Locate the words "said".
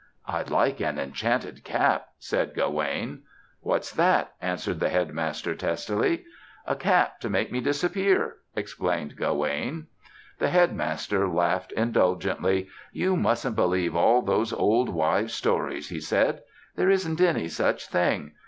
2.17-2.55, 15.99-16.41